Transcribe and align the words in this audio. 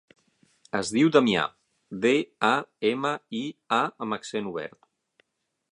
Es 0.77 0.87
diu 0.97 1.11
Damià: 1.15 1.43
de, 2.05 2.13
a, 2.49 2.53
ema, 2.93 3.13
i, 3.43 3.45
a 3.83 3.83
amb 4.07 4.19
accent 4.21 4.51
obert. 4.53 4.81